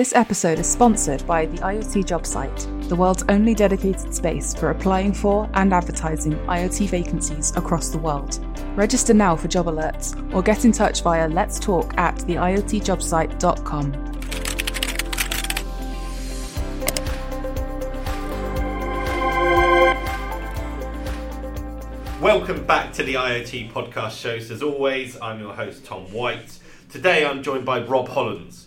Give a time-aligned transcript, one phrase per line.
[0.00, 4.70] This episode is sponsored by the IoT Job Site, the world's only dedicated space for
[4.70, 8.40] applying for and advertising IoT vacancies across the world.
[8.74, 13.92] Register now for job alerts or get in touch via let's talk at theiotjobsite.com.
[22.22, 24.50] Welcome back to the IoT podcast shows.
[24.50, 26.58] As always, I'm your host, Tom White.
[26.88, 28.59] Today I'm joined by Rob Hollands.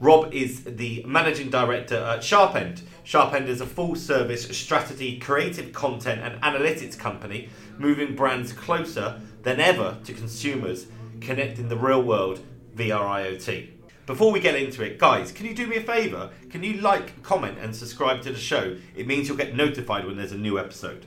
[0.00, 2.80] Rob is the managing director at Sharpend.
[3.04, 9.60] Sharpend is a full service strategy, creative content, and analytics company moving brands closer than
[9.60, 10.86] ever to consumers,
[11.20, 12.40] connecting the real world
[12.74, 13.68] via IoT.
[14.06, 16.30] Before we get into it, guys, can you do me a favour?
[16.48, 18.78] Can you like, comment, and subscribe to the show?
[18.96, 21.04] It means you'll get notified when there's a new episode.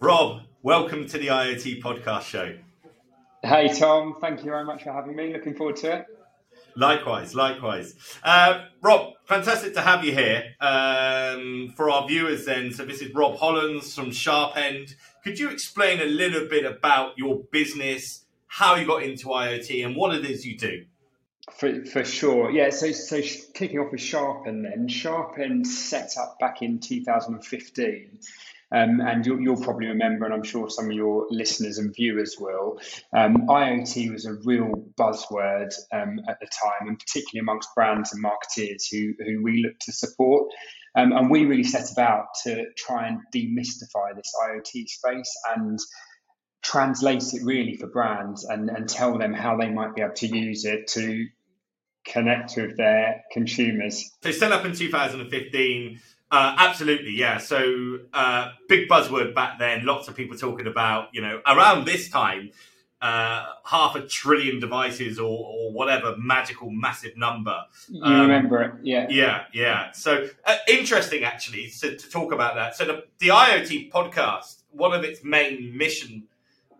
[0.00, 2.56] Rob, welcome to the IoT podcast show.
[3.44, 4.16] Hey, Tom.
[4.20, 5.32] Thank you very much for having me.
[5.32, 6.17] Looking forward to it.
[6.78, 7.96] Likewise, likewise.
[8.22, 10.44] Uh, Rob, fantastic to have you here.
[10.60, 14.94] Um, for our viewers, then, so this is Rob Hollands from Sharpend.
[15.24, 19.96] Could you explain a little bit about your business, how you got into IoT, and
[19.96, 20.84] what it is you do?
[21.56, 22.52] For, for sure.
[22.52, 23.20] Yeah, so, so
[23.54, 24.86] kicking off with Sharpend then.
[24.86, 28.20] Sharpend set up back in 2015
[28.70, 32.36] um, and you'll, you'll, probably remember, and I'm sure some of your listeners and viewers
[32.38, 32.78] will,
[33.14, 38.22] um, IoT was a real buzzword um, at the time, and particularly amongst brands and
[38.22, 40.50] marketeers who, who we look to support.
[40.94, 45.78] Um, and we really set about to try and demystify this IoT space and
[46.62, 50.26] translate it really for brands and, and tell them how they might be able to
[50.26, 51.26] use it to
[52.06, 54.10] connect with their consumers.
[54.22, 56.00] So set up in 2015
[56.30, 57.38] uh, absolutely, yeah.
[57.38, 59.86] So uh, big buzzword back then.
[59.86, 62.50] Lots of people talking about, you know, around this time,
[63.00, 67.56] uh, half a trillion devices or, or, whatever magical massive number.
[67.88, 69.92] You um, remember it, yeah, yeah, yeah.
[69.92, 72.74] So uh, interesting, actually, to, to, talk about that.
[72.74, 76.24] So the, the IoT podcast, one of its main mission.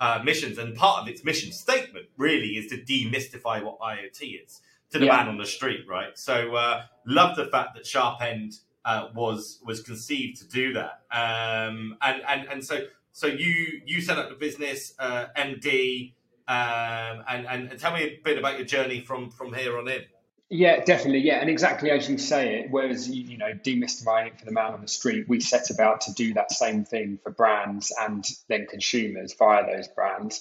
[0.00, 4.60] Uh, missions and part of its mission statement really is to demystify what IoT is
[4.90, 5.16] to the yeah.
[5.16, 6.16] man on the street, right?
[6.16, 11.02] So, uh, love the fact that Sharpend uh, was was conceived to do that.
[11.12, 16.14] Um, and and and so so you you set up the business, uh, MD,
[16.48, 19.88] um, and, and and tell me a bit about your journey from from here on
[19.88, 20.04] in.
[20.48, 21.18] Yeah, definitely.
[21.18, 22.70] Yeah, and exactly as you say it.
[22.70, 26.14] Whereas you know, demystifying it for the man on the street, we set about to
[26.14, 30.40] do that same thing for brands and then consumers via those brands.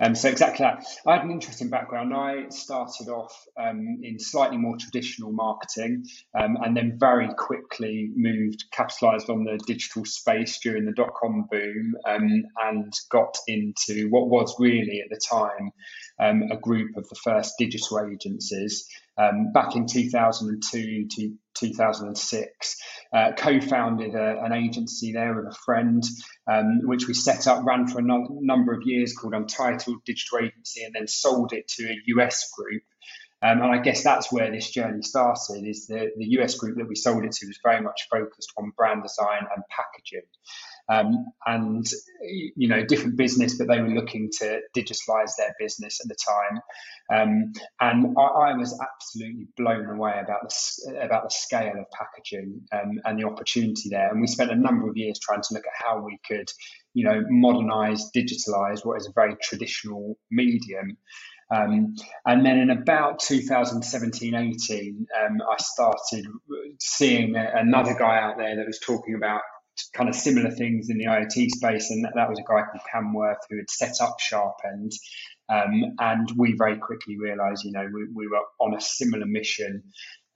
[0.00, 0.84] Um, so exactly that.
[1.06, 2.14] I had an interesting background.
[2.14, 6.04] I started off um, in slightly more traditional marketing,
[6.38, 11.48] um, and then very quickly moved, capitalised on the digital space during the dot com
[11.50, 15.72] boom, um, and got into what was really at the time
[16.20, 18.88] um, a group of the first digital agencies.
[19.18, 22.76] Um, back in 2002 to 2006,
[23.12, 26.04] uh, co-founded an agency there with a friend,
[26.46, 30.38] um, which we set up, ran for a no- number of years called Untitled Digital
[30.38, 32.82] Agency, and then sold it to a US group.
[33.40, 35.64] Um, and I guess that's where this journey started.
[35.64, 38.72] Is the, the US group that we sold it to was very much focused on
[38.76, 40.28] brand design and packaging
[40.88, 41.86] um, and
[42.22, 46.60] you know different business, but they were looking to digitalize their business at the time.
[47.10, 52.62] Um, and I, I, was absolutely blown away about the about the scale of packaging
[52.72, 54.10] um, and the opportunity there.
[54.10, 56.50] And we spent a number of years trying to look at how we could,
[56.94, 60.96] you know, modernize, digitalize what is a very traditional medium.
[61.50, 61.94] Um,
[62.26, 66.26] and then in about 2017 18, um, I started
[66.78, 69.40] seeing another guy out there that was talking about
[69.94, 72.82] kind of similar things in the IoT space, and that, that was a guy called
[72.90, 74.94] Cam Worth who had set up Sharpend.
[75.50, 79.82] Um, and we very quickly realised, you know, we, we, were on a similar mission.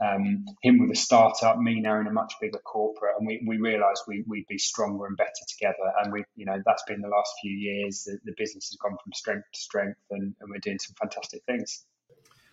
[0.03, 3.59] Um, him with a startup, me now in a much bigger corporate, and we, we
[3.59, 5.93] realised we, would be stronger and better together.
[6.03, 8.05] And we, you know, that's been the last few years.
[8.05, 11.43] The, the business has gone from strength to strength, and, and we're doing some fantastic
[11.45, 11.85] things.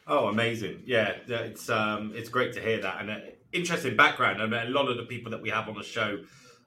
[0.06, 0.84] Oh, amazing!
[0.86, 3.18] Yeah, it's um, it's great to hear that, and uh,
[3.54, 4.42] interesting background.
[4.42, 6.20] I mean, a lot of the people that we have on the show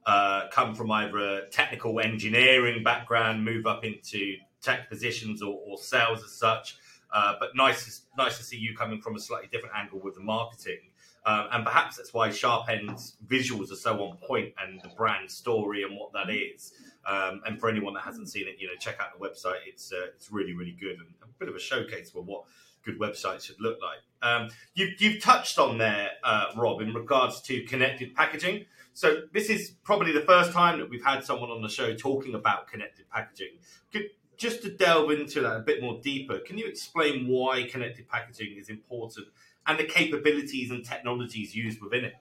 [0.07, 5.79] uh, come from either a technical engineering background, move up into tech positions or, or
[5.79, 6.77] sales as such.
[7.13, 10.21] Uh, but nice, nice to see you coming from a slightly different angle with the
[10.21, 10.79] marketing.
[11.25, 15.85] Uh, and perhaps that's why Sharpend's visuals are so on point and the brand story
[15.85, 16.73] and what that is.
[17.07, 19.61] Um, and for anyone that hasn't seen it, you know, check out the website.
[19.67, 22.45] It's uh, it's really really good and a bit of a showcase for what
[22.85, 23.99] good websites should look like.
[24.23, 28.67] Um, you've you've touched on there, uh, Rob, in regards to connected packaging.
[28.95, 32.35] So this is probably the first time that we've had someone on the show talking
[32.35, 33.59] about connected packaging.
[33.93, 38.09] Could, just to delve into that a bit more deeper, can you explain why connected
[38.09, 39.29] packaging is important
[39.67, 42.15] and the capabilities and technologies used within it.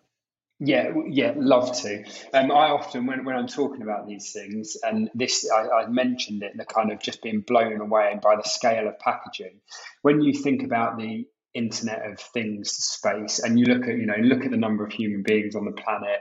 [0.64, 2.04] Yeah, yeah, love to.
[2.34, 6.44] Um, I often, when, when I'm talking about these things, and this, I, I mentioned
[6.44, 9.60] it, the kind of just being blown away by the scale of packaging.
[10.04, 14.16] When you think about the Internet of Things space, and you look at, you know,
[14.22, 16.20] look at the number of human beings on the planet,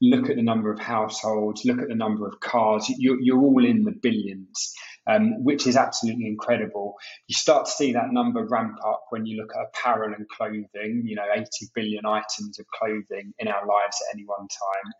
[0.00, 3.64] look at the number of households, look at the number of cars, you're, you're all
[3.64, 4.74] in the billions
[5.06, 6.94] um, which is absolutely incredible.
[7.26, 11.02] You start to see that number ramp up when you look at apparel and clothing,
[11.04, 14.92] you know, 80 billion items of clothing in our lives at any one time.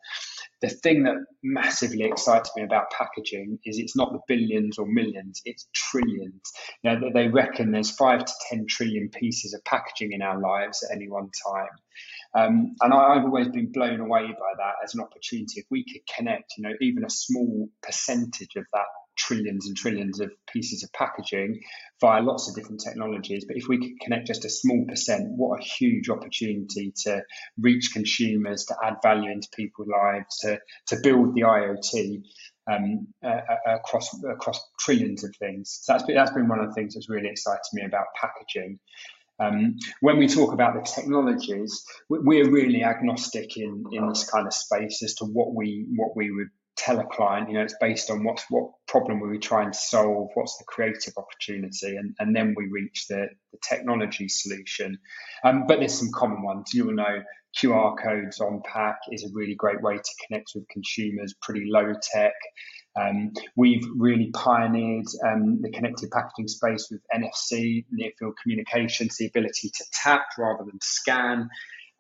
[0.60, 5.43] The thing that massively excites me about packaging is it's not the billions or millions,
[5.44, 6.52] it's trillions.
[6.82, 10.84] You know, they reckon there's five to 10 trillion pieces of packaging in our lives
[10.84, 11.69] at any one time.
[12.34, 15.60] Um, and I, have always been blown away by that as an opportunity.
[15.60, 20.20] If we could connect, you know, even a small percentage of that trillions and trillions
[20.20, 21.60] of pieces of packaging
[22.00, 23.44] via lots of different technologies.
[23.46, 27.22] But if we could connect just a small percent, what a huge opportunity to
[27.58, 32.22] reach consumers, to add value into people's lives, to, to build the IoT
[32.70, 35.80] um, uh, across across trillions of things.
[35.82, 38.78] So that's been, that's been one of the things that's really excited me about packaging.
[39.40, 44.54] Um, when we talk about the technologies, we're really agnostic in, in this kind of
[44.54, 48.10] space as to what we what we would tell a client, you know, it's based
[48.10, 52.34] on what's what problem we were trying to solve, what's the creative opportunity, and, and
[52.34, 54.98] then we reach the, the technology solution.
[55.44, 56.72] Um, but there's some common ones.
[56.72, 57.22] You'll know
[57.58, 61.92] QR codes on pack is a really great way to connect with consumers, pretty low
[62.12, 62.32] tech.
[62.94, 69.26] Um, we've really pioneered um, the connected packaging space with NFC, near field communications, the
[69.26, 71.48] ability to tap rather than scan.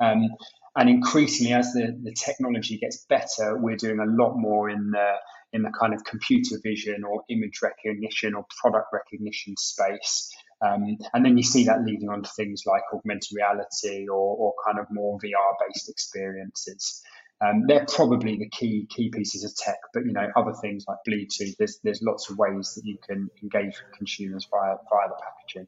[0.00, 0.28] Um,
[0.76, 5.12] and increasingly as the, the technology gets better we're doing a lot more in the
[5.52, 10.30] in the kind of computer vision or image recognition or product recognition space
[10.62, 14.54] um, and then you see that leading on to things like augmented reality or, or
[14.64, 17.02] kind of more VR based experiences.
[17.44, 20.98] Um, they're probably the key key pieces of tech, but you know other things like
[21.08, 21.56] Bluetooth.
[21.58, 25.66] There's there's lots of ways that you can engage with consumers via via the packaging.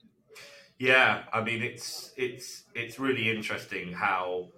[0.78, 4.50] Yeah, I mean it's it's it's really interesting how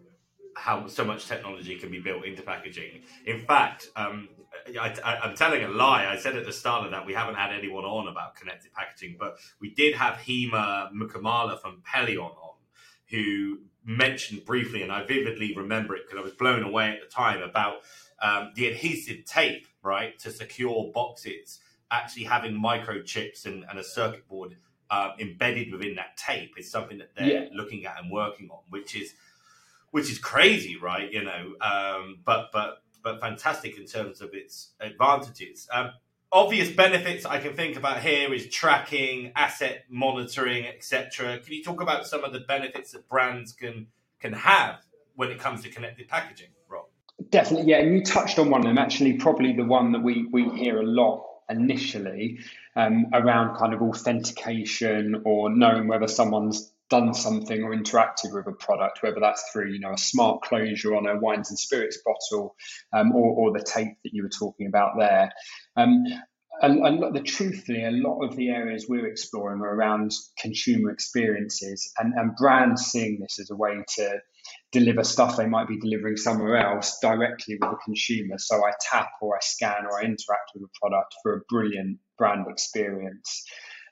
[0.56, 3.02] how so much technology can be built into packaging.
[3.26, 4.28] In fact, um,
[4.80, 6.06] I, am telling a lie.
[6.06, 9.16] I said at the start of that we haven't had anyone on about connected packaging,
[9.18, 12.54] but we did have Hema Mukamala from Pelion on,
[13.10, 17.14] who mentioned briefly, and I vividly remember it because I was blown away at the
[17.14, 17.76] time about
[18.22, 21.60] um, the adhesive tape, right, to secure boxes,
[21.90, 24.56] actually having microchips and, and a circuit board
[24.90, 27.48] uh, embedded within that tape is something that they're yeah.
[27.52, 29.14] looking at and working on, which is
[29.90, 31.10] which is crazy, right?
[31.10, 35.68] You know, um, but but but fantastic in terms of its advantages.
[35.72, 35.90] Um,
[36.32, 41.38] obvious benefits I can think about here is tracking, asset monitoring, etc.
[41.38, 43.86] Can you talk about some of the benefits that brands can
[44.20, 44.76] can have
[45.14, 46.86] when it comes to connected packaging, Rob?
[47.30, 47.78] Definitely, yeah.
[47.78, 48.78] And you touched on one of them.
[48.78, 52.40] Actually, probably the one that we we hear a lot initially
[52.74, 58.52] um, around kind of authentication or knowing whether someone's done something or interacted with a
[58.52, 62.54] product, whether that's through you know a smart closure on a wines and spirits bottle,
[62.92, 65.32] um, or, or, the tape that you were talking about there.
[65.76, 66.04] Um,
[66.62, 72.14] and, the, truthfully, a lot of the areas we're exploring are around consumer experiences and,
[72.14, 74.18] and brands seeing this as a way to
[74.72, 78.36] deliver stuff they might be delivering somewhere else directly with the consumer.
[78.38, 81.98] So I tap or I scan or I interact with a product for a brilliant
[82.16, 83.44] brand experience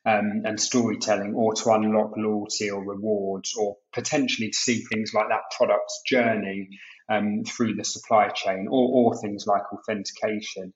[0.06, 5.42] um, and storytelling, or to unlock loyalty or rewards, or potentially see things like that
[5.56, 6.68] product's journey
[7.08, 10.72] um, through the supply chain, or, or things like authentication.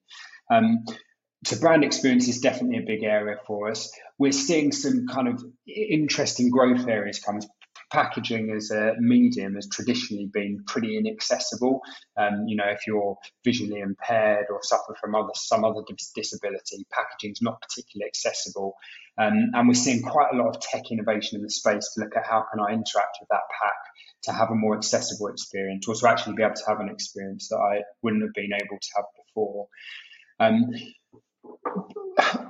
[0.51, 0.85] Um,
[1.45, 3.93] so brand experience is definitely a big area for us.
[4.19, 7.41] We're seeing some kind of interesting growth areas come
[7.91, 11.81] packaging as a medium has traditionally been pretty inaccessible.
[12.17, 15.83] Um, you know, if you're visually impaired or suffer from other some other
[16.15, 18.75] disability, packaging is not particularly accessible.
[19.19, 22.17] Um, and we're seeing quite a lot of tech innovation in the space to look
[22.17, 23.75] at how can I interact with that pack
[24.25, 27.49] to have a more accessible experience, or to actually be able to have an experience
[27.49, 29.69] that I wouldn't have been able to have before.
[30.41, 30.71] Um,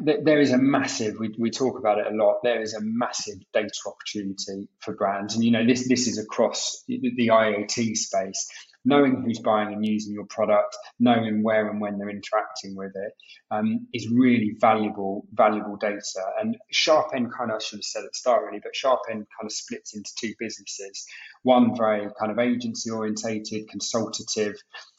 [0.01, 3.39] there is a massive we, we talk about it a lot there is a massive
[3.53, 5.35] data opportunity for brands.
[5.35, 8.49] And you know this this is across the, iot space.
[8.85, 13.13] Knowing who's buying and using your product knowing where and when they're interacting with it
[13.51, 16.23] um, is really valuable valuable data.
[16.41, 19.45] And SharpEnd kind of i should have said at the start really but SharpEnd kind
[19.45, 21.07] of splits into two businesses.
[21.43, 24.55] One very kind of agency orientated consultative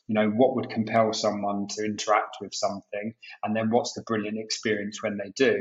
[0.10, 3.14] you know, what would compel someone to interact with something,
[3.44, 5.56] and then what's the brilliant experience when they do.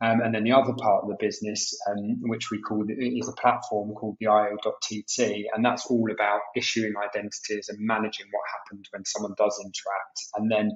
[0.00, 3.40] Um, and then the other part of the business, um, which we call is a
[3.40, 9.04] platform called the IO.TT, and that's all about issuing identities and managing what happens when
[9.04, 10.70] someone does interact, and then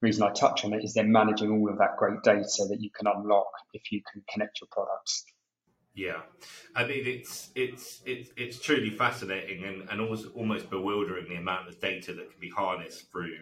[0.00, 2.80] the reason I touch on it is then managing all of that great data that
[2.80, 5.26] you can unlock if you can connect your products.
[5.96, 6.20] Yeah,
[6.74, 11.68] I mean it's it's it's it's truly fascinating and, and almost almost bewildering the amount
[11.70, 13.38] of data that can be harnessed through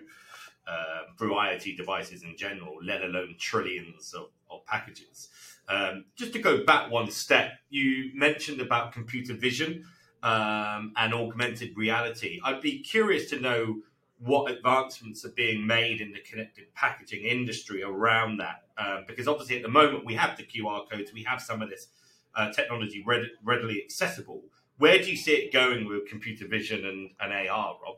[0.69, 5.31] uh, through IoT devices in general, let alone trillions of, of packages.
[5.69, 9.85] Um, just to go back one step, you mentioned about computer vision
[10.23, 12.41] um, and augmented reality.
[12.45, 13.81] I'd be curious to know
[14.21, 19.57] what advancements are being made in the connected packaging industry around that, um, because obviously
[19.57, 21.89] at the moment we have the QR codes, we have some of this
[22.37, 23.05] uh, technology
[23.43, 24.43] readily accessible.
[24.79, 27.97] Where do you see it going with computer vision and, and AR, Rob?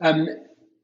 [0.00, 0.28] Um,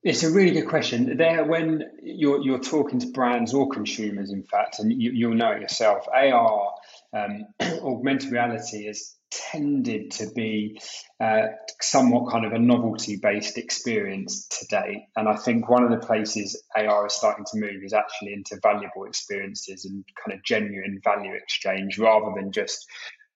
[0.03, 1.17] it's a really good question.
[1.17, 5.53] There, when you're you're talking to brands or consumers, in fact, and you, will know
[5.53, 6.73] it yourself, AR,
[7.13, 10.81] um, augmented reality, is tended to be
[11.21, 11.49] uh,
[11.81, 15.07] somewhat kind of a novelty based experience today.
[15.17, 18.59] And I think one of the places AR is starting to move is actually into
[18.63, 22.87] valuable experiences and kind of genuine value exchange rather than just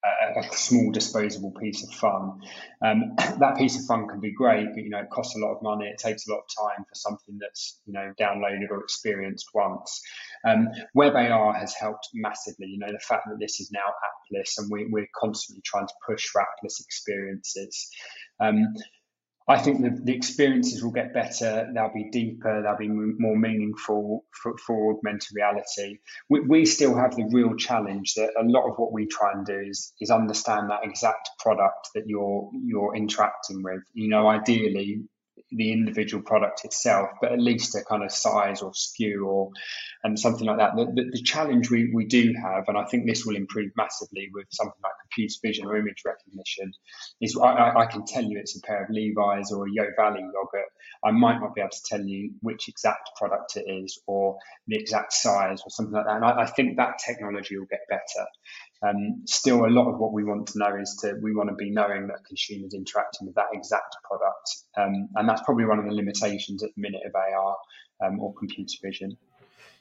[0.04, 2.40] a, small disposable piece of fun.
[2.84, 5.54] Um, that piece of fun can be great, but you know it costs a lot
[5.54, 5.86] of money.
[5.86, 10.00] It takes a lot of time for something that's you know downloaded or experienced once.
[10.46, 12.66] Um, Web AR has helped massively.
[12.66, 15.94] You know the fact that this is now appless, and we, we're constantly trying to
[16.06, 17.88] push for appless experiences.
[18.40, 18.74] Um,
[19.48, 21.68] I think the, the experiences will get better.
[21.74, 22.62] They'll be deeper.
[22.62, 25.98] They'll be more meaningful for, for augmented reality.
[26.28, 29.44] We, we still have the real challenge that a lot of what we try and
[29.44, 33.82] do is, is understand that exact product that you're you're interacting with.
[33.94, 35.02] You know, ideally,
[35.54, 39.50] the individual product itself, but at least a kind of size or SKU or
[40.04, 40.74] and something like that.
[40.76, 44.30] The, the, the, challenge we, we do have, and I think this will improve massively
[44.32, 46.72] with something like computer vision or image recognition,
[47.20, 50.20] is I, I can tell you it's a pair of Levi's or a Yeo Valley
[50.20, 50.68] yogurt.
[51.04, 54.76] I might not be able to tell you which exact product it is or the
[54.76, 56.16] exact size or something like that.
[56.16, 58.26] And I, I think that technology will get better.
[58.86, 61.54] Um, still, a lot of what we want to know is to we want to
[61.54, 65.84] be knowing that consumers interacting with that exact product, um, and that's probably one of
[65.84, 67.56] the limitations at the minute of AR
[68.04, 69.16] um, or computer vision.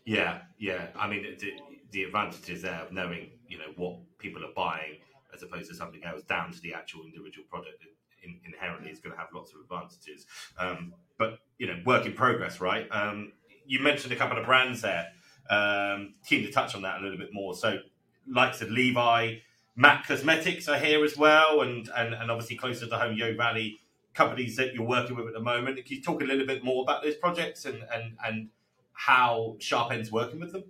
[0.05, 0.87] Yeah, yeah.
[0.95, 1.53] I mean, the,
[1.91, 4.97] the advantages there of knowing you know what people are buying
[5.33, 7.83] as opposed to something else down to the actual individual product
[8.23, 10.25] in, inherently is going to have lots of advantages.
[10.59, 12.87] Um, but you know, work in progress, right?
[12.91, 13.33] Um,
[13.65, 15.07] you mentioned a couple of brands there.
[15.49, 17.55] Um, keen to touch on that a little bit more.
[17.55, 17.79] So
[18.27, 19.35] likes of Levi,
[19.75, 23.79] Mac Cosmetics are here as well, and, and, and obviously closer to home, Yeo Valley
[24.13, 25.77] companies that you're working with at the moment.
[25.77, 28.49] Can you talk a little bit more about those projects and, and, and
[28.93, 30.63] how SharpEnd's working with them?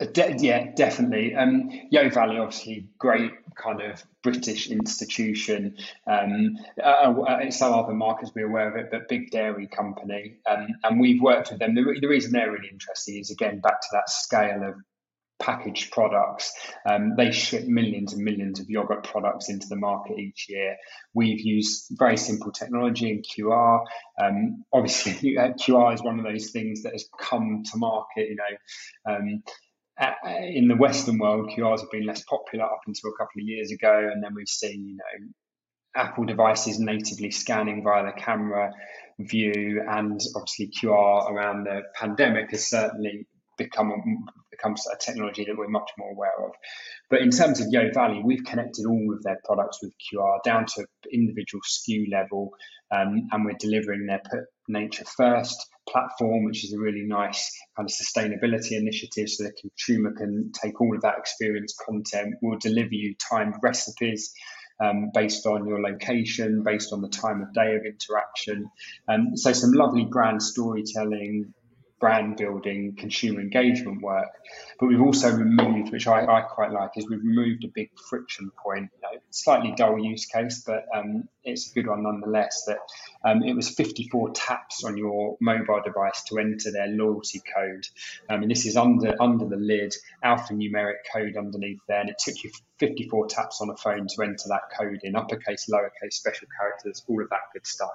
[0.00, 1.34] Uh, de- yeah, definitely.
[1.34, 5.76] Um, Yeo Valley, obviously, great kind of British institution.
[6.06, 10.38] Um, uh, uh, some other markets be aware of it, but big dairy company.
[10.50, 11.76] Um, and we've worked with them.
[11.76, 14.74] The, the, reason they're really interesting is, again, back to that scale of
[15.44, 16.52] packaged products.
[16.88, 20.76] Um, they ship millions and millions of yogurt products into the market each year.
[21.12, 23.84] We've used very simple technology in QR.
[24.22, 28.28] Um, obviously, QR is one of those things that has come to market.
[28.28, 29.42] You know, um,
[30.42, 33.70] in the Western world, QRs have been less popular up until a couple of years
[33.70, 35.28] ago, and then we've seen you know
[35.96, 38.72] Apple devices natively scanning via the camera
[39.18, 43.92] view, and obviously QR around the pandemic has certainly become
[44.50, 46.52] becomes a technology that we're much more aware of.
[47.10, 50.66] But in terms of Yeo Valley, we've connected all of their products with QR down
[50.66, 52.52] to individual SKU level,
[52.90, 55.56] um, and we're delivering their put nature first
[55.88, 60.80] platform, which is a really nice kind of sustainability initiative, so the consumer can take
[60.80, 62.34] all of that experience content.
[62.40, 64.32] We'll deliver you timed recipes.
[64.80, 68.68] Um, based on your location, based on the time of day of interaction.
[69.06, 71.54] Um, so, some lovely brand storytelling,
[72.04, 74.28] brand building, consumer engagement work.
[74.78, 78.50] But we've also removed, which I, I quite like, is we've removed a big friction
[78.62, 78.90] point.
[78.92, 82.64] You know, slightly dull use case, but um, it's a good one nonetheless.
[82.66, 82.76] That
[83.24, 87.86] um, it was 54 taps on your mobile device to enter their loyalty code.
[88.28, 92.34] Um, and this is under under the lid, alphanumeric code underneath there, and it took
[92.44, 97.02] you 54 taps on a phone to enter that code in uppercase, lowercase, special characters,
[97.08, 97.94] all of that good stuff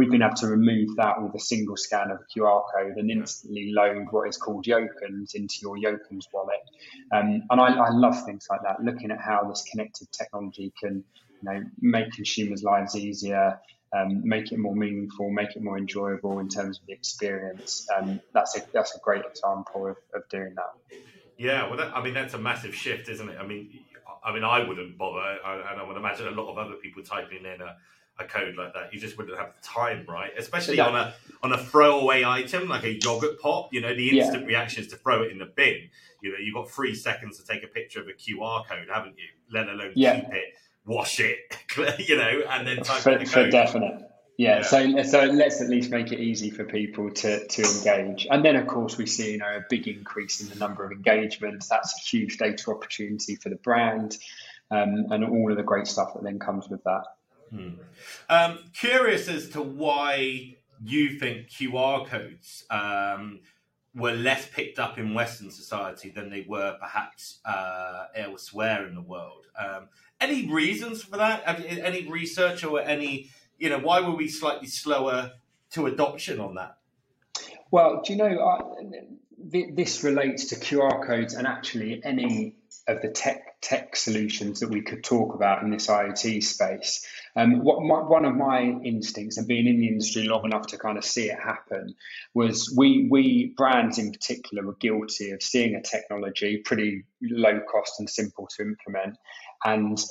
[0.00, 3.10] we've been able to remove that with a single scan of a QR code and
[3.10, 6.56] instantly load what is called Yeokens into your Yeokens wallet.
[7.12, 11.04] Um, and I, I, love things like that, looking at how this connected technology can
[11.42, 13.60] you know, make consumers' lives easier,
[13.94, 17.86] um, make it more meaningful, make it more enjoyable in terms of the experience.
[17.94, 20.96] Um, that's a that's a great example of, of doing that.
[21.36, 23.36] Yeah, well, that, I mean that's a massive shift, isn't it?
[23.38, 23.80] I mean,
[24.24, 27.44] I mean, I wouldn't bother, and I would imagine a lot of other people typing
[27.44, 27.76] in a,
[28.20, 28.92] a code like that.
[28.92, 30.30] You just wouldn't have the time, right?
[30.38, 33.72] Especially on a on a throwaway item like a yogurt pop.
[33.72, 34.48] You know, the instant yeah.
[34.48, 35.88] reaction is to throw it in the bin.
[36.22, 39.16] You know, you've got three seconds to take a picture of a QR code, haven't
[39.16, 39.28] you?
[39.52, 40.20] Let alone yeah.
[40.20, 41.38] keep it, wash it,
[42.08, 44.06] you know, and then type for, for definite.
[44.36, 48.26] Yeah, yeah, so so let's at least make it easy for people to to engage,
[48.30, 50.92] and then of course we see you know a big increase in the number of
[50.92, 51.68] engagements.
[51.68, 54.16] That's a huge data opportunity for the brand,
[54.70, 57.02] um, and all of the great stuff that then comes with that.
[57.50, 57.70] Hmm.
[58.28, 63.40] Um, curious as to why you think QR codes um,
[63.94, 69.02] were less picked up in Western society than they were perhaps uh, elsewhere in the
[69.02, 69.46] world.
[69.58, 69.88] Um,
[70.20, 71.42] any reasons for that?
[71.46, 73.30] Any research or any
[73.60, 75.32] you know, why were we slightly slower
[75.72, 76.78] to adoption on that?
[77.70, 78.58] Well, do you know, I,
[79.38, 82.56] this relates to QR codes and actually any
[82.88, 87.06] of the tech tech solutions that we could talk about in this IoT space.
[87.36, 90.78] Um, what my, one of my instincts, and being in the industry long enough to
[90.78, 91.94] kind of see it happen,
[92.34, 98.00] was we we brands in particular were guilty of seeing a technology pretty low cost
[98.00, 99.16] and simple to implement,
[99.64, 100.02] and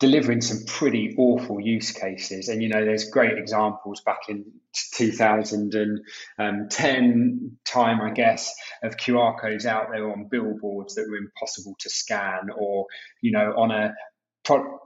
[0.00, 2.48] delivering some pretty awful use cases.
[2.48, 4.46] And, you know, there's great examples back in
[4.94, 11.90] 2010 time, I guess, of QR codes out there on billboards that were impossible to
[11.90, 12.86] scan or,
[13.20, 13.94] you know, on a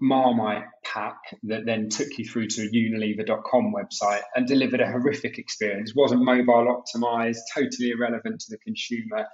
[0.00, 5.38] Marmite pack that then took you through to a Unilever.com website and delivered a horrific
[5.38, 5.94] experience.
[5.94, 9.26] Wasn't mobile optimized, totally irrelevant to the consumer.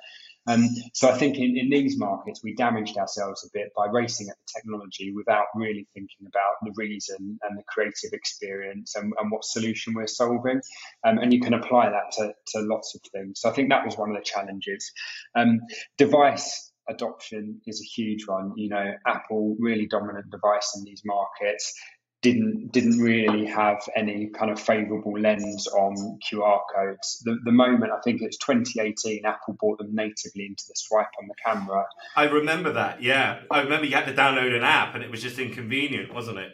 [0.47, 4.29] Um, so I think in, in these markets, we damaged ourselves a bit by racing
[4.31, 9.31] at the technology without really thinking about the reason and the creative experience and, and
[9.31, 10.61] what solution we're solving.
[11.05, 13.40] Um, and you can apply that to, to lots of things.
[13.40, 14.90] So I think that was one of the challenges.
[15.35, 15.61] Um,
[15.99, 18.53] device adoption is a huge one.
[18.57, 21.74] You know, Apple really dominant device in these markets
[22.22, 27.22] didn't didn't really have any kind of favourable lens on QR codes.
[27.24, 31.29] The, the moment I think it's 2018, Apple brought them natively into the swipe on
[31.29, 31.87] the camera.
[32.16, 33.03] I remember that.
[33.03, 36.38] Yeah, I remember you had to download an app, and it was just inconvenient, wasn't
[36.38, 36.53] it?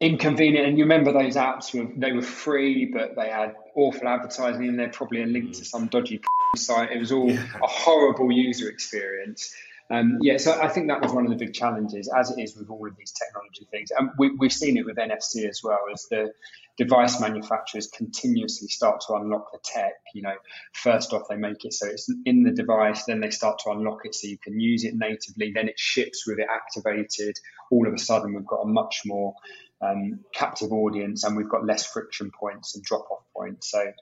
[0.00, 4.66] Inconvenient, and you remember those apps were they were free, but they had awful advertising
[4.66, 5.66] in there, probably a link to mm.
[5.66, 6.20] some dodgy
[6.56, 6.92] site.
[6.92, 7.44] It was all yeah.
[7.60, 9.52] a horrible user experience.
[9.90, 12.56] Um, yeah, so I think that was one of the big challenges, as it is
[12.56, 13.90] with all of these technology things.
[13.96, 16.30] And we, we've seen it with NFC as well, as the
[16.76, 19.94] device manufacturers continuously start to unlock the tech.
[20.14, 20.34] You know,
[20.74, 24.00] first off, they make it so it's in the device, then they start to unlock
[24.04, 27.36] it so you can use it natively, then it ships with it activated.
[27.70, 29.34] All of a sudden, we've got a much more
[29.80, 33.70] um, captive audience and we've got less friction points and drop off points.
[33.70, 33.92] So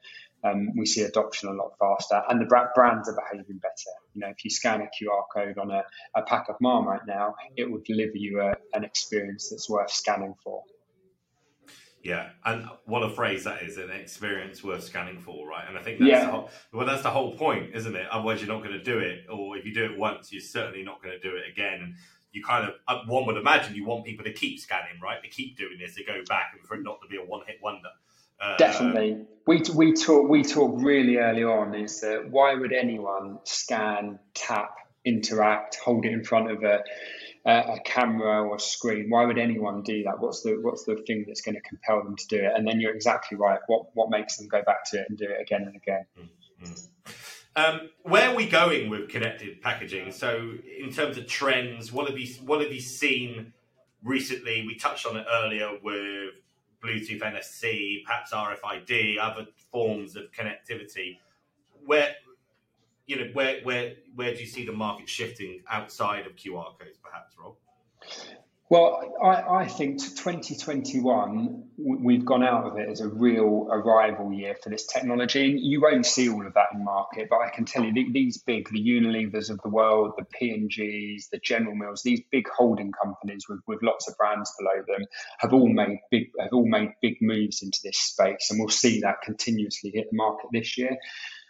[0.47, 3.95] um, we see adoption a lot faster and the brands are behaving better.
[4.15, 5.83] You know, if you scan a QR code on a,
[6.15, 10.35] a pack of Marmite now, it will deliver you a, an experience that's worth scanning
[10.43, 10.63] for.
[12.03, 15.65] Yeah, and what a phrase that is, an experience worth scanning for, right?
[15.69, 16.27] And I think that's yeah.
[16.27, 18.07] the whole, well, that's the whole point, isn't it?
[18.13, 20.85] Otherwise, you're not going to do it, or if you do it once, you're certainly
[20.85, 21.81] not going to do it again.
[21.83, 21.95] And
[22.31, 25.21] you kind of, uh, one would imagine, you want people to keep scanning, right?
[25.21, 27.57] To keep doing this, to go back, and for it not to be a one-hit
[27.61, 27.89] wonder.
[28.41, 29.27] Uh, Definitely.
[29.47, 34.75] We, we talk we talk really early on is that why would anyone scan, tap,
[35.05, 36.83] interact, hold it in front of a
[37.47, 39.09] a camera or a screen.
[39.09, 40.19] Why would anyone do that?
[40.19, 42.53] What's the what's the thing that's going to compel them to do it?
[42.55, 43.61] And then you're exactly right.
[43.69, 46.07] What what makes them go back to it and do it again and again?
[46.19, 47.13] Mm-hmm.
[47.55, 50.11] Um, where are we going with connected packaging?
[50.13, 53.53] So, in terms of trends, what have you what have you seen
[54.03, 54.67] recently?
[54.67, 56.35] We touched on it earlier with
[56.85, 61.19] Bluetooth NFC, perhaps RFID, other forms of connectivity.
[61.85, 62.15] Where
[63.07, 66.99] you know where where where do you see the market shifting outside of QR codes,
[67.03, 67.55] perhaps, Rob?
[68.69, 74.57] Well, I, I, think 2021, we've gone out of it as a real arrival year
[74.61, 75.53] for this technology.
[75.53, 78.39] And you won't see all of that in market, but I can tell you these
[78.39, 83.45] big, the Unilevers of the world, the P&Gs, the General Mills, these big holding companies
[83.49, 85.07] with, with lots of brands below them
[85.39, 89.01] have all made big have all made big moves into this space, and we'll see
[89.03, 90.97] that continuously hit the market this year.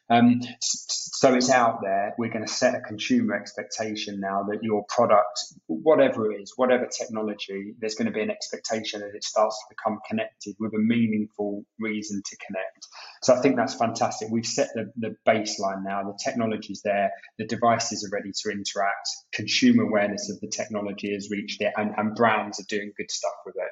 [0.08, 2.14] Um, so it's out there.
[2.18, 6.86] We're going to set a consumer expectation now that your product, whatever it is, whatever
[6.86, 10.78] technology, there's going to be an expectation that it starts to become connected with a
[10.78, 12.86] meaningful reason to connect.
[13.22, 14.28] So I think that's fantastic.
[14.30, 16.04] We've set the, the baseline now.
[16.04, 17.10] The technology's there.
[17.38, 19.08] The devices are ready to interact.
[19.32, 23.34] Consumer awareness of the technology has reached it, and, and brands are doing good stuff
[23.44, 23.70] with it.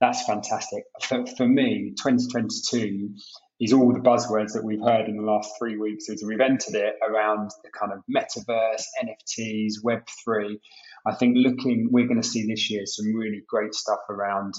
[0.00, 0.84] that's fantastic.
[1.02, 3.10] For, for me, 2022
[3.60, 6.74] is all the buzzwords that we've heard in the last three weeks as we've entered
[6.74, 10.58] it around the kind of metaverse, NFTs, Web3.
[11.06, 14.54] I think looking, we're going to see this year some really great stuff around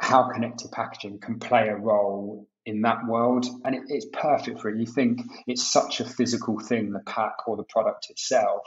[0.00, 3.46] how connected packaging can play a role in that world.
[3.64, 4.78] And it, it's perfect for it.
[4.78, 8.62] You think it's such a physical thing, the pack or the product itself.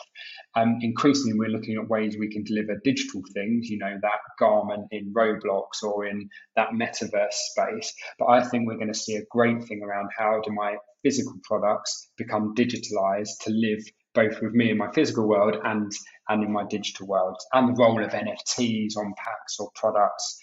[0.55, 4.87] Um, increasingly, we're looking at ways we can deliver digital things, you know, that garment
[4.91, 7.93] in Roblox or in that metaverse space.
[8.19, 11.39] But I think we're going to see a great thing around how do my physical
[11.43, 13.83] products become digitalized to live
[14.13, 15.91] both with me in my physical world and
[16.27, 20.39] and in my digital world, and the role of NFTs on packs or products.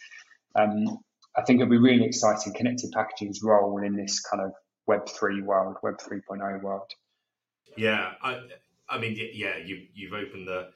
[0.55, 1.01] Um,
[1.37, 4.53] I think it'll be really exciting connected packaging's role in this kind of
[4.87, 6.91] Web three world, Web 3.0 world.
[7.77, 8.41] Yeah, I,
[8.89, 10.69] I mean, yeah, you you've opened the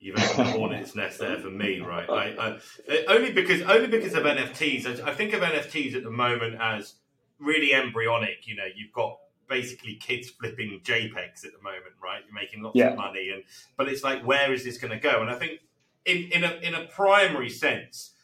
[0.00, 2.08] you've opened the hornet's nest there for me, right?
[2.08, 5.04] I, I, uh, only because only because of NFTs.
[5.04, 6.94] I, I think of NFTs at the moment as
[7.38, 8.46] really embryonic.
[8.46, 9.18] You know, you've got
[9.48, 12.22] basically kids flipping JPEGs at the moment, right?
[12.24, 12.90] You're making lots yeah.
[12.90, 13.42] of money, and
[13.76, 15.20] but it's like, where is this going to go?
[15.20, 15.60] And I think
[16.04, 18.14] in in a in a primary sense,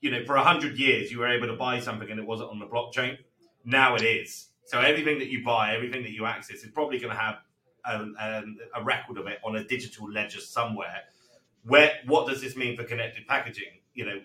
[0.00, 2.50] you know, for a hundred years, you were able to buy something and it wasn't
[2.50, 3.18] on the blockchain.
[3.64, 4.48] Now it is.
[4.64, 7.36] So everything that you buy, everything that you access, is probably going to have
[7.84, 8.42] a, a,
[8.76, 11.04] a record of it on a digital ledger somewhere.
[11.64, 13.80] Where what does this mean for connected packaging?
[13.94, 14.20] You know,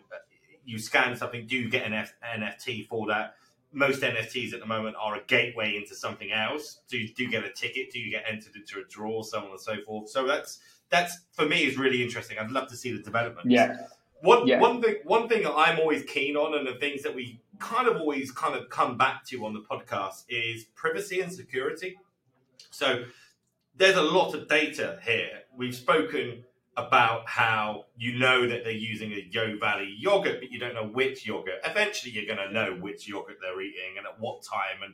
[0.66, 3.36] you scan something, do you get an F- NFT for that?
[3.72, 6.82] Most NFTs at the moment are a gateway into something else.
[6.88, 7.92] Do you, do you get a ticket?
[7.92, 9.24] Do you get entered into a draw?
[9.24, 10.10] So on and so forth.
[10.10, 10.60] So that's
[10.90, 12.38] that's for me is really interesting.
[12.38, 13.50] I'd love to see the development.
[13.50, 13.78] Yeah.
[14.24, 14.62] One yeah.
[14.62, 17.90] one thing one thing that I'm always keen on, and the things that we kind
[17.90, 21.98] of always kind of come back to on the podcast is privacy and security.
[22.72, 23.04] So
[23.76, 25.42] there's a lot of data here.
[25.54, 26.46] We've spoken
[26.78, 30.88] about how you know that they're using a Yeo Valley yogurt, but you don't know
[30.88, 31.60] which yogurt.
[31.66, 34.94] Eventually, you're going to know which yogurt they're eating and at what time, and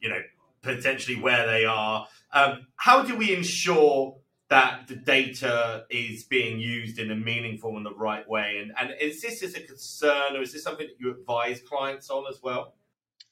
[0.00, 0.22] you know
[0.62, 2.08] potentially where they are.
[2.32, 4.16] Um, how do we ensure
[4.50, 8.58] that the data is being used in a meaningful and the right way?
[8.60, 12.10] And, and is this is a concern, or is this something that you advise clients
[12.10, 12.74] on as well?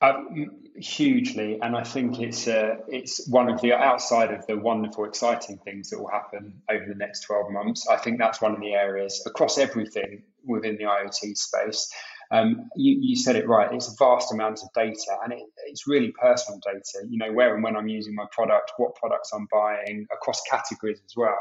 [0.01, 5.05] Um, hugely, and I think it's uh, it's one of the outside of the wonderful,
[5.05, 7.89] exciting things that will happen over the next twelve months.
[7.89, 11.93] I think that's one of the areas across everything within the IoT space
[12.31, 13.73] um, you, you, said it right.
[13.73, 17.07] It's a vast amount of data, and it, it's really personal data.
[17.09, 21.01] You know, where and when I'm using my product, what products I'm buying across categories
[21.05, 21.39] as well.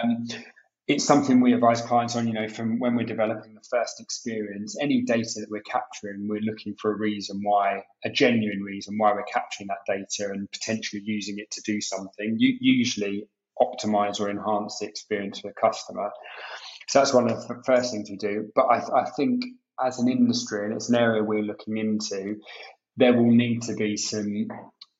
[0.00, 0.26] Um,
[0.86, 2.28] it's something we advise clients on.
[2.28, 6.40] You know, from when we're developing the first experience, any data that we're capturing, we're
[6.40, 11.02] looking for a reason why, a genuine reason why we're capturing that data and potentially
[11.04, 12.36] using it to do something.
[12.38, 13.26] You, usually
[13.60, 16.10] optimize or enhance the experience for the customer.
[16.88, 18.50] So that's one of the first things we do.
[18.54, 19.44] But I, I think
[19.82, 22.36] as an industry, and it's an area we're looking into,
[22.96, 24.48] there will need to be some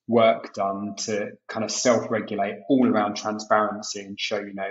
[0.07, 4.71] work done to kind of self-regulate all around transparency and show, you know,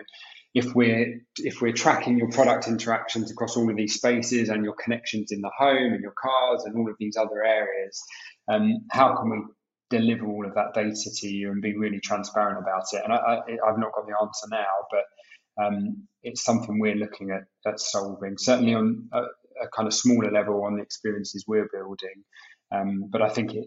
[0.54, 4.76] if we're if we're tracking your product interactions across all of these spaces and your
[4.76, 8.00] connections in the home and your cars and all of these other areas,
[8.48, 9.38] um, how can we
[9.90, 13.02] deliver all of that data to you and be really transparent about it?
[13.04, 17.46] And I, have not got the answer now, but um, it's something we're looking at,
[17.66, 18.38] at solving.
[18.38, 19.26] Certainly on uh,
[19.62, 22.24] a kind of smaller level on the experiences we're building.
[22.72, 23.66] Um, but I think it,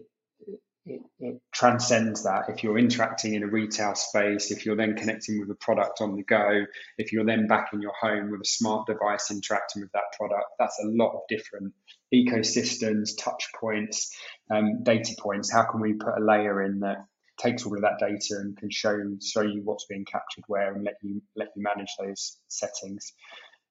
[0.85, 2.49] it, it, transcends that.
[2.49, 6.15] If you're interacting in a retail space, if you're then connecting with a product on
[6.15, 6.65] the go,
[6.97, 10.45] if you're then back in your home with a smart device interacting with that product,
[10.59, 11.73] that's a lot of different
[12.13, 14.15] ecosystems, touch points,
[14.51, 15.51] um, data points.
[15.51, 16.97] How can we put a layer in that
[17.37, 20.83] takes all of that data and can show show you what's being captured where and
[20.83, 23.13] let you let you manage those settings?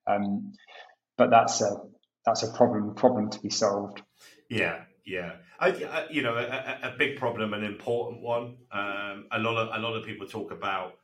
[0.06, 0.52] Um,
[1.16, 1.76] but that's a
[2.26, 4.02] that's a problem problem to be solved.
[4.50, 5.36] Yeah, yeah.
[5.58, 8.56] I, I, you know, a, a, big problem, an important one.
[8.70, 10.98] Um, a lot of a lot of people talk about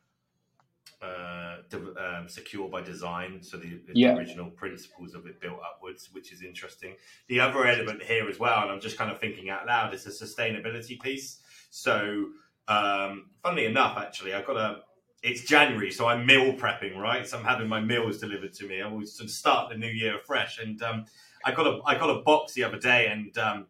[1.01, 4.15] uh, um, secure by design, so the, the yeah.
[4.15, 6.95] original principles of it built upwards, which is interesting.
[7.27, 10.03] The other element here as well, and I'm just kind of thinking out loud, is
[10.03, 11.39] the sustainability piece.
[11.71, 12.27] So,
[12.67, 14.81] um, funnily enough, actually, I've got a
[15.23, 17.25] it's January, so I'm meal prepping, right?
[17.25, 18.81] So I'm having my meals delivered to me.
[18.81, 21.05] I always sort of start the new year fresh, and um,
[21.45, 23.67] I got a I got a box the other day, and um,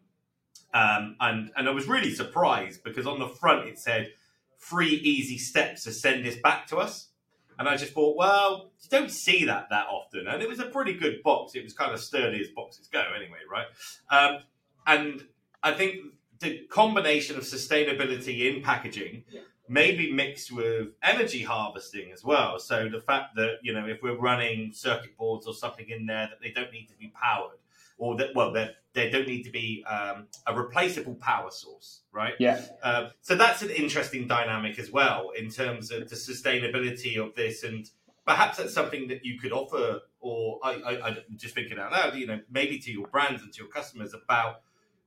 [0.74, 4.12] um, and and I was really surprised because on the front it said
[4.58, 7.10] three easy steps to send this back to us,
[7.56, 10.66] and I just thought, well, you don't see that that often, and it was a
[10.66, 11.54] pretty good box.
[11.54, 13.66] It was kind of sturdy as boxes go, anyway, right?
[14.10, 14.40] Um,
[14.88, 15.24] and
[15.62, 16.00] I think
[16.40, 19.22] the combination of sustainability in packaging.
[19.30, 22.58] Yeah maybe mixed with energy harvesting as well.
[22.58, 26.28] So the fact that you know if we're running circuit boards or something in there
[26.28, 27.58] that they don't need to be powered,
[27.98, 32.34] or that well, they they don't need to be um, a replaceable power source, right?
[32.38, 32.60] Yeah.
[32.82, 37.64] Uh, so that's an interesting dynamic as well in terms of the sustainability of this,
[37.64, 37.90] and
[38.26, 42.14] perhaps that's something that you could offer, or I, I, I'm just thinking out loud,
[42.14, 44.62] you know, maybe to your brands and to your customers about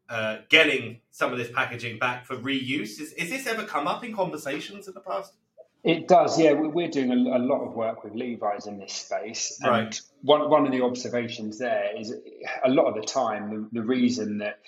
[0.09, 2.99] uh, getting some of this packaging back for reuse.
[2.99, 5.33] Is, is this ever come up in conversations in the past?
[5.83, 6.53] It does, yeah.
[6.53, 9.57] We're doing a, lot of work with Levi's in this space.
[9.61, 10.01] And right.
[10.21, 12.13] one, one of the observations there is
[12.63, 14.59] a lot of the time, the, the reason that,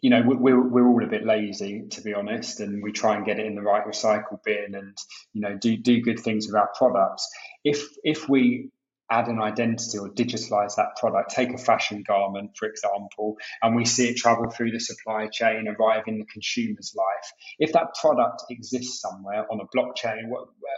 [0.00, 3.26] you know, we're, we're all a bit lazy, to be honest, and we try and
[3.26, 4.96] get it in the right recycle bin and,
[5.32, 7.28] you know, do, do good things with our products.
[7.64, 8.70] If, if we
[9.10, 13.84] add an identity or digitalize that product, take a fashion garment, for example, and we
[13.84, 17.32] see it travel through the supply chain, arrive in the consumer's life.
[17.58, 20.30] If that product exists somewhere on a blockchain,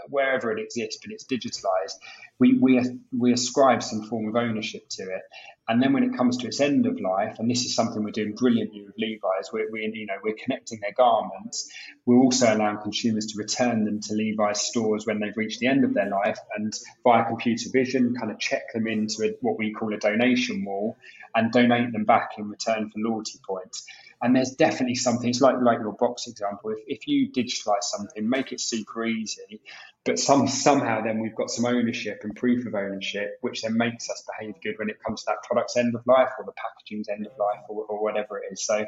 [0.09, 1.97] wherever it exists, but it's digitalized,
[2.43, 5.23] we, we, we ascribe some form of ownership to it.
[5.69, 8.11] And then when it comes to its end of life, and this is something we're
[8.11, 11.71] doing brilliantly with Levi's, we're, we, you know, we're connecting their garments.
[12.05, 15.85] We're also allowing consumers to return them to Levi's stores when they've reached the end
[15.85, 16.73] of their life, and
[17.05, 20.97] via computer vision, kind of check them into a, what we call a donation wall,
[21.37, 23.87] and donate them back in return for loyalty points.
[24.23, 25.29] And there's definitely something.
[25.29, 26.71] It's like like your box example.
[26.71, 29.61] If, if you digitalize something, make it super easy,
[30.05, 34.09] but some somehow then we've got some ownership and proof of ownership, which then makes
[34.09, 37.09] us behave good when it comes to that product's end of life or the packaging's
[37.09, 38.65] end of life or, or whatever it is.
[38.65, 38.85] So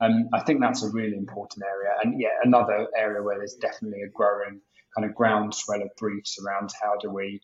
[0.00, 1.94] um, I think that's a really important area.
[2.02, 4.60] And yeah, another area where there's definitely a growing
[4.94, 7.40] kind of groundswell of briefs around how do we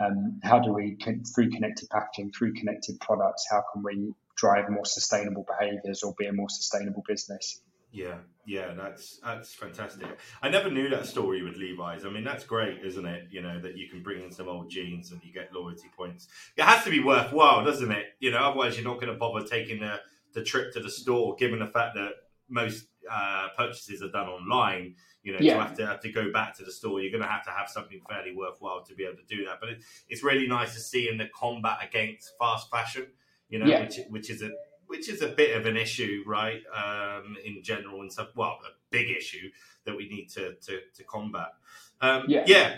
[0.00, 0.96] um, how do we
[1.34, 6.26] through connected packaging, through connected products, how can we drive more sustainable behaviors or be
[6.26, 7.60] a more sustainable business?
[7.94, 10.08] Yeah, yeah, that's that's fantastic.
[10.42, 12.04] I never knew that story with Levi's.
[12.04, 13.28] I mean, that's great, isn't it?
[13.30, 16.26] You know that you can bring in some old jeans and you get loyalty points.
[16.56, 18.06] It has to be worthwhile, doesn't it?
[18.18, 20.00] You know, otherwise you're not going to bother taking the
[20.32, 22.14] the trip to the store, given the fact that
[22.48, 24.96] most uh, purchases are done online.
[25.22, 25.54] You know, yeah.
[25.54, 27.50] to have to have to go back to the store, you're going to have to
[27.50, 29.58] have something fairly worthwhile to be able to do that.
[29.60, 33.06] But it, it's really nice to see in the combat against fast fashion.
[33.54, 33.82] You know, yeah.
[33.82, 34.50] which which is a
[34.88, 36.60] which is a bit of an issue, right?
[36.74, 38.30] Um, in general, and stuff.
[38.34, 39.48] Well, a big issue
[39.84, 41.52] that we need to to, to combat.
[42.00, 42.76] Um, yeah, yeah.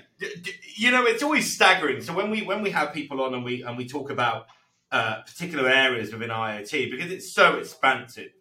[0.76, 2.02] you know, it's always staggering.
[2.02, 4.48] So when we when we have people on and we and we talk about
[4.92, 8.32] uh, particular areas within IoT because it's so expansive.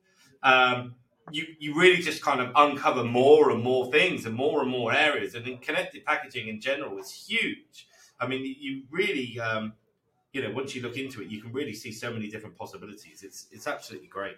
[0.43, 0.95] Um,
[1.32, 4.93] you, you really just kind of uncover more and more things and more and more
[4.93, 5.36] areas.
[5.36, 7.88] And in connected packaging in general is huge.
[8.19, 9.74] I mean, you really um,
[10.36, 13.24] you know, once you look into it, you can really see so many different possibilities.
[13.24, 14.36] It's it's absolutely great.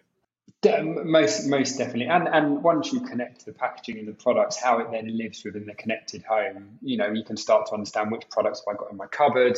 [0.64, 4.92] Most most definitely, and and once you connect the packaging and the products, how it
[4.92, 8.62] then lives within the connected home, you know, you can start to understand which products
[8.66, 9.58] have I got in my cupboard,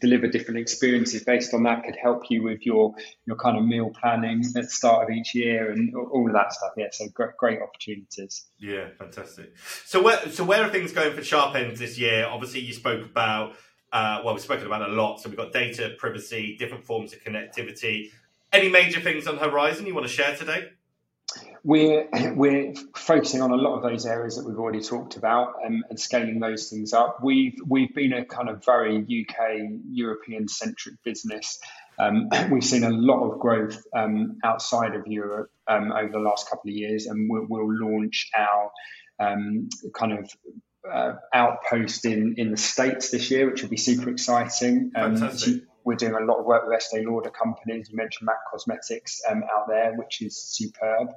[0.00, 2.94] deliver different experiences based on that could help you with your
[3.26, 6.52] your kind of meal planning at the start of each year and all of that
[6.52, 6.72] stuff.
[6.76, 8.44] Yeah, so great, great opportunities.
[8.58, 9.56] Yeah, fantastic.
[9.86, 12.26] So where so where are things going for Sharpends this year?
[12.26, 13.54] Obviously, you spoke about
[13.94, 15.20] uh, well, we've spoken about a lot.
[15.20, 18.10] So we've got data privacy, different forms of connectivity.
[18.52, 20.64] Any major things on horizon you want to share today?
[21.62, 25.84] We're we're focusing on a lot of those areas that we've already talked about um,
[25.88, 27.22] and scaling those things up.
[27.22, 31.60] We've we've been a kind of very UK European centric business.
[31.98, 36.50] Um, we've seen a lot of growth um, outside of Europe um, over the last
[36.50, 38.70] couple of years, and we'll, we'll launch our
[39.20, 40.30] um, kind of
[40.90, 44.92] uh, outpost in, in the States this year, which will be super exciting.
[44.94, 45.16] Um,
[45.84, 47.90] we're doing a lot of work with Estee Lauder companies.
[47.90, 51.10] You mentioned MAC Cosmetics um, out there, which is superb.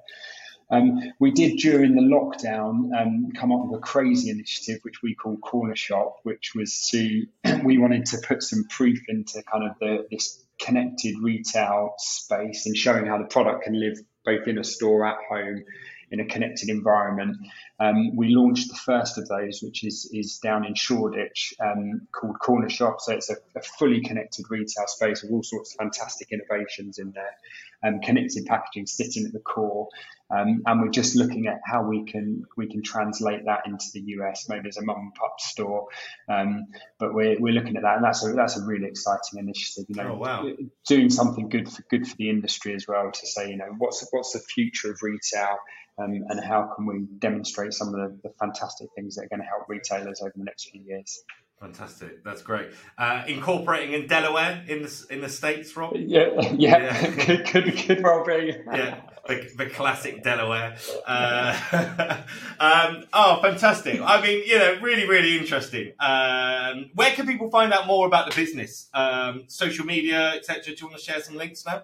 [0.69, 5.15] Um, we did during the lockdown um, come up with a crazy initiative which we
[5.15, 7.25] call Corner Shop, which was to
[7.63, 12.75] we wanted to put some proof into kind of the, this connected retail space and
[12.75, 15.63] showing how the product can live both in a store at home
[16.11, 17.37] in a connected environment.
[17.79, 22.39] Um, we launched the first of those, which is is down in Shoreditch, um, called
[22.39, 23.01] Corner Shop.
[23.01, 27.11] So it's a, a, fully connected retail space with all sorts of fantastic innovations in
[27.11, 27.35] there,
[27.83, 29.89] um, connected packaging sitting at the core,
[30.29, 34.01] um, and we're just looking at how we can we can translate that into the
[34.17, 35.87] US, maybe as a mom and pop store.
[36.27, 36.67] Um,
[36.99, 39.85] but we're, we're looking at that, and that's a that's a really exciting initiative.
[39.87, 40.49] You know, oh, wow.
[40.87, 44.05] doing something good for good for the industry as well to say, you know, what's
[44.11, 45.57] what's the future of retail
[45.97, 49.39] um, and how can we demonstrate some of the, the, fantastic things that are going
[49.39, 51.23] to help retailers over the next few years.
[51.59, 52.67] Fantastic, that's great.
[52.99, 55.95] Uh, incorporating in Delaware in the in the states, Rob.
[55.95, 57.11] Yeah, yeah, yeah.
[57.11, 58.55] could, could, could well be.
[58.71, 60.77] yeah, the, classic Delaware.
[61.05, 62.23] Uh,
[62.59, 64.01] um, oh, fantastic!
[64.01, 65.93] I mean, you know, really, really interesting.
[65.99, 68.89] Um, where can people find out more about the business?
[68.93, 70.63] Um, social media, etc.
[70.63, 71.83] Do you want to share some links now?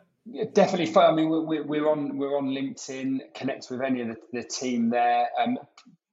[0.54, 0.96] definitely.
[0.96, 3.34] I mean, we're, we're on we're on LinkedIn.
[3.36, 5.28] Connect with any of the, the team there.
[5.40, 5.58] Um,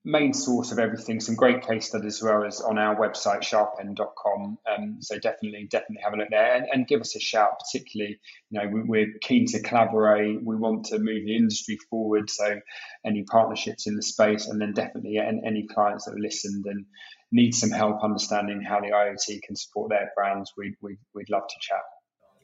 [0.05, 1.21] main source of everything.
[1.21, 4.59] Some great case studies as well as on our website, sharpend.com.
[4.67, 7.61] Um, so definitely, definitely have a look there and, and give us a shout.
[7.61, 8.19] Particularly,
[8.51, 10.43] you know, we, are keen to collaborate.
[10.43, 12.31] We want to move the industry forward.
[12.31, 12.61] So
[13.05, 16.87] any partnerships in the space, and then definitely any, clients that have listened and
[17.31, 21.47] need some help understanding how the IoT can support their brands, we'd, we'd, we'd love
[21.47, 21.83] to chat.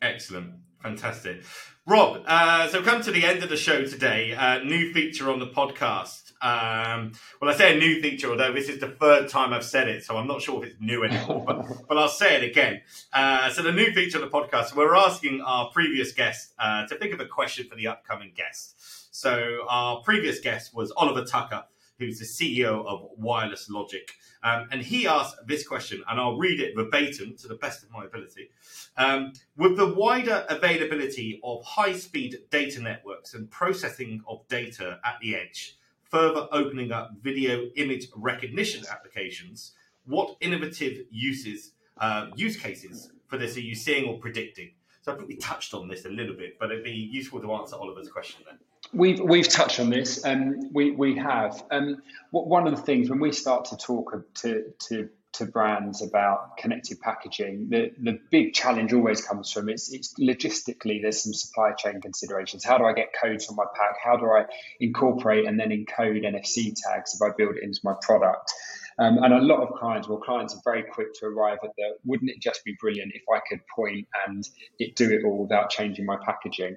[0.03, 0.53] Excellent.
[0.83, 1.43] Fantastic.
[1.87, 4.35] Rob, uh, so come to the end of the show today.
[4.35, 6.26] Uh, new feature on the podcast.
[6.43, 9.89] Um, well, I say a new feature, although this is the third time I've said
[9.89, 12.83] it, so I'm not sure if it's new anymore, but, but I'll say it again.
[13.13, 16.97] Uh, so, the new feature of the podcast, we're asking our previous guest uh, to
[16.97, 19.15] think of a question for the upcoming guest.
[19.15, 21.65] So, our previous guest was Oliver Tucker,
[21.99, 24.13] who's the CEO of Wireless Logic.
[24.43, 27.91] Um, and he asked this question, and I'll read it verbatim to the best of
[27.91, 28.51] my ability.
[28.97, 35.17] Um, with the wider availability of high speed data networks and processing of data at
[35.21, 35.76] the edge,
[36.11, 39.73] further opening up video image recognition applications,
[40.05, 44.71] what innovative uses, uh, use cases for this are you seeing or predicting?
[45.03, 47.53] So I think we touched on this a little bit, but it'd be useful to
[47.55, 48.59] answer Oliver's question then.
[48.93, 50.25] We've we've touched on this.
[50.25, 51.65] Um, we we have.
[51.71, 56.57] Um, one of the things when we start to talk to to to brands about
[56.57, 61.73] connected packaging, the, the big challenge always comes from it's, it's logistically there's some supply
[61.73, 62.65] chain considerations.
[62.65, 63.97] How do I get codes on my pack?
[64.03, 64.45] How do I
[64.81, 68.53] incorporate and then encode NFC tags if I build it into my product?
[68.99, 71.97] Um, and a lot of clients, well, clients are very quick to arrive at the
[72.05, 75.69] wouldn't it just be brilliant if I could point and it do it all without
[75.69, 76.77] changing my packaging?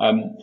[0.00, 0.38] Um,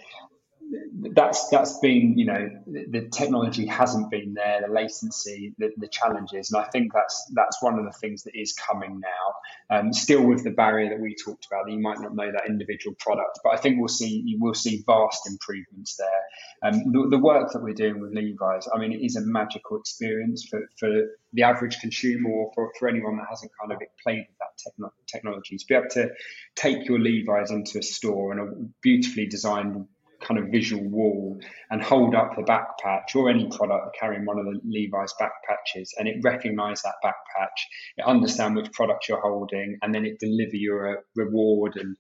[1.16, 6.52] that's that's been you know the, technology hasn't been there the latency the, the, challenges.
[6.52, 9.76] And I think that's that's one of the things that is coming now.
[9.76, 12.48] Um, still with the barrier that we talked about that you might not know that
[12.48, 16.70] individual product but I think we'll see we'll see vast improvements there.
[16.70, 19.78] Um, the, the, work that we're doing with Levi's I mean it is a magical
[19.78, 20.90] experience for, for
[21.34, 24.94] the average consumer or for, for anyone that hasn't kind of played with that techno-
[25.08, 25.58] technology.
[25.58, 26.10] To be able to
[26.56, 28.52] take your Levi's into a store and a
[28.82, 29.88] beautifully designed
[30.22, 34.40] kind of visual wall and hold up the back patch or any product carrying one
[34.40, 39.08] of the Levi's back patches and it recognize that back patch, it understand which product
[39.08, 41.96] you're holding, and then it deliver you a reward and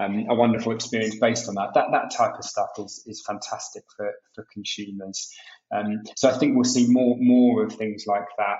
[0.00, 1.74] um, a wonderful experience based on that.
[1.74, 5.34] That that type of stuff is is fantastic for for consumers.
[5.74, 8.58] Um, so I think we'll see more more of things like that.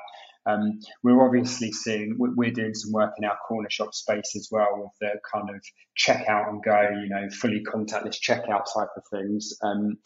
[0.49, 4.69] Um, we're obviously seeing we're doing some work in our corner shop space as well
[4.79, 5.63] with the kind of
[5.97, 9.53] checkout and go, you know, fully contactless checkout type of things.
[9.63, 9.99] Um,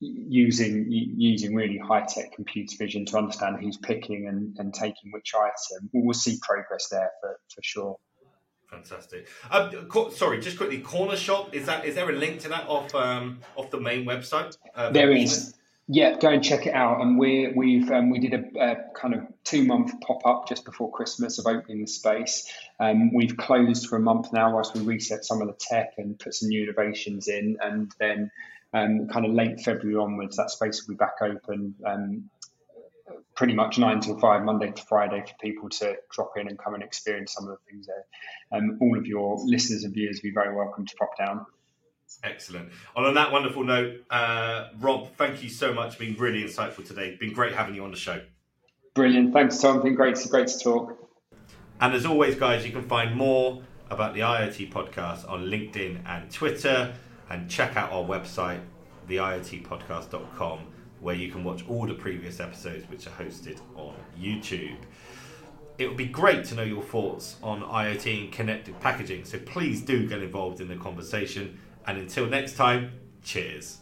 [0.00, 5.32] using using really high tech computer vision to understand who's picking and, and taking which
[5.34, 5.90] item.
[5.92, 7.96] We'll see progress there for, for sure.
[8.70, 9.28] Fantastic.
[9.50, 12.68] Um, co- sorry, just quickly, corner shop is that is there a link to that
[12.68, 14.56] off um, off the main website?
[14.74, 15.54] Uh, there is.
[15.90, 17.00] Yeah, go and check it out.
[17.00, 20.66] And we we've um, we did a, a, kind of two month pop up just
[20.66, 22.46] before Christmas of opening the space.
[22.78, 26.18] Um, we've closed for a month now whilst we reset some of the tech and
[26.18, 27.56] put some new innovations in.
[27.62, 28.30] And then
[28.74, 31.74] um, kind of late February onwards, that space will be back open.
[31.86, 32.30] Um,
[33.34, 36.74] pretty much nine till five, Monday to Friday, for people to drop in and come
[36.74, 38.04] and experience some of the things there.
[38.52, 41.46] Um, all of your listeners and viewers will be very welcome to pop down.
[42.24, 42.70] Excellent.
[42.96, 45.98] And on that wonderful note, uh, Rob, thank you so much.
[45.98, 47.16] Been really insightful today.
[47.20, 48.20] Been great having you on the show.
[48.94, 49.32] Brilliant.
[49.32, 49.82] Thanks, Tom.
[49.82, 50.18] Been great.
[50.30, 50.98] Great to talk.
[51.80, 56.30] And as always, guys, you can find more about the IoT podcast on LinkedIn and
[56.30, 56.92] Twitter,
[57.30, 58.60] and check out our website,
[59.08, 60.60] theiotpodcast.com,
[61.00, 64.78] where you can watch all the previous episodes which are hosted on YouTube.
[65.78, 69.80] It would be great to know your thoughts on IoT and connected packaging, so please
[69.80, 72.92] do get involved in the conversation and until next time,
[73.24, 73.78] cheers.